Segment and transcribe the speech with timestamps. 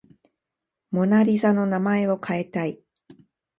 [0.89, 2.81] モナ・リザの名前を変えたい